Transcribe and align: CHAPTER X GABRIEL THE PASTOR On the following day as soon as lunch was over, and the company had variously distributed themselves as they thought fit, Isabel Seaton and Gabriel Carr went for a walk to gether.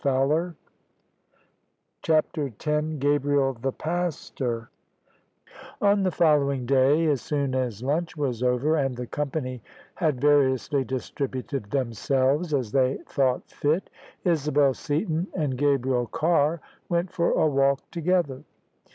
CHAPTER 2.01 2.47
X 2.47 2.65
GABRIEL 2.97 3.53
THE 3.61 3.71
PASTOR 3.71 4.71
On 5.79 6.01
the 6.01 6.09
following 6.09 6.65
day 6.65 7.05
as 7.05 7.21
soon 7.21 7.53
as 7.53 7.83
lunch 7.83 8.17
was 8.17 8.41
over, 8.41 8.77
and 8.77 8.95
the 8.97 9.05
company 9.05 9.61
had 9.93 10.19
variously 10.19 10.83
distributed 10.83 11.69
themselves 11.69 12.51
as 12.51 12.71
they 12.71 12.97
thought 13.05 13.47
fit, 13.47 13.91
Isabel 14.25 14.73
Seaton 14.73 15.27
and 15.35 15.55
Gabriel 15.55 16.07
Carr 16.07 16.61
went 16.89 17.11
for 17.13 17.33
a 17.33 17.45
walk 17.45 17.81
to 17.91 18.01
gether. 18.01 18.41